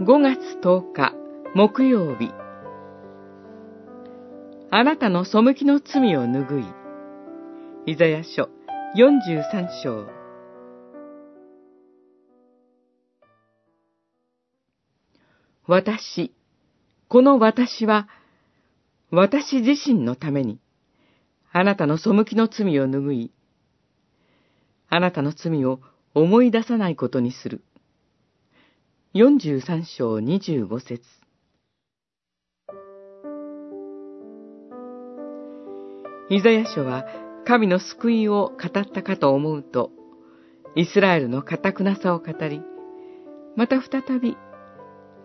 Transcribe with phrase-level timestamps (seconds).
[0.00, 1.12] 5月10日
[1.54, 2.32] 木曜日
[4.70, 6.64] あなたの背きの罪を拭い。
[7.84, 8.48] イザヤ書
[8.96, 10.06] 43章
[15.66, 16.32] 私、
[17.08, 18.08] この私は、
[19.10, 20.60] 私自身のために、
[21.52, 23.32] あなたの背きの罪を拭い、
[24.88, 25.80] あなたの罪を
[26.14, 27.60] 思い出さないことにする。
[29.12, 31.02] 43章25節
[36.30, 37.06] イザヤ書は
[37.44, 39.90] 神の救いを語ったかと思うと、
[40.76, 42.62] イスラエルの堅くなさを語り、
[43.56, 44.36] また再び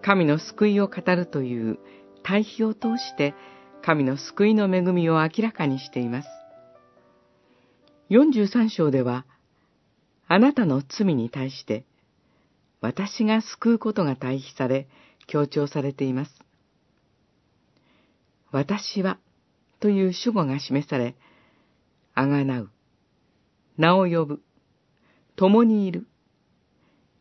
[0.01, 1.77] 神の救いを語るという
[2.23, 3.35] 対比を通して
[3.83, 6.27] 神の救いの恵みを明らかにしています。
[8.09, 9.27] 43章では、
[10.27, 11.85] あなたの罪に対して、
[12.85, 14.87] 私が救うことが対比され、
[15.25, 16.31] 強調されています。
[18.51, 19.17] 私は、
[19.79, 21.15] という主語が示され、
[22.13, 22.69] あがなう、
[23.77, 24.43] 名を呼ぶ、
[25.35, 26.05] 共にいる、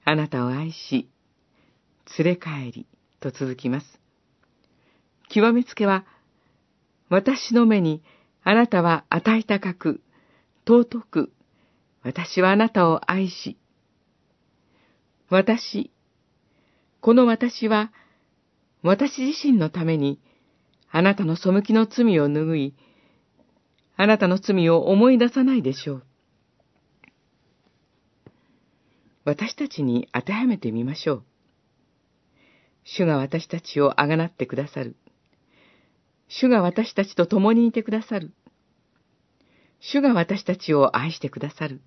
[0.05, 1.09] あなたを愛し、
[2.19, 2.87] 連れ帰り、
[3.21, 3.87] と続きます。
[5.31, 6.05] 極めつけは、
[7.09, 8.03] 私の目に
[8.43, 10.03] あなたは与え高く、
[10.69, 11.33] 尊く、
[12.03, 13.57] 私はあなたを愛し、
[15.31, 15.91] 私、
[17.01, 17.93] この私は、
[18.83, 20.21] 私自身のために、
[20.91, 22.75] あなたの背きの罪を拭い、
[23.97, 26.03] あなたの罪を思い出さないでしょう。
[29.25, 31.25] 私たちに当てはめてみましょう。
[32.85, 34.97] 主が私たちをあがなってくださる。
[36.29, 38.33] 主が私たちと共にいてくださる。
[39.81, 41.81] 主が私たちを愛してくださる。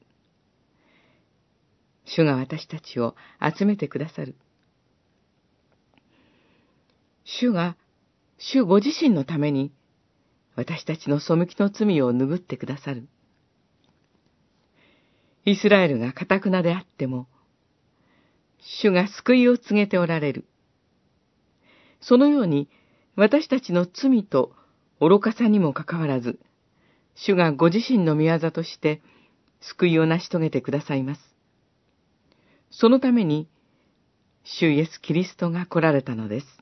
[2.08, 4.36] 主が私たちを集めてくださる。
[7.26, 7.76] 主が、
[8.38, 9.72] 主ご自身のために、
[10.56, 13.08] 私たちの背きの罪を拭ってくださる。
[15.46, 17.28] イスラエルが堅くなであっても、
[18.60, 20.46] 主が救いを告げておられる。
[22.00, 22.70] そのように、
[23.16, 24.56] 私たちの罪と
[25.02, 26.40] 愚かさにもかかわらず、
[27.16, 29.02] 主がご自身の御業として
[29.60, 31.37] 救いを成し遂げてくださいます。
[32.70, 33.48] そのために、
[34.44, 36.57] 主イエス・キリストが来られたのです。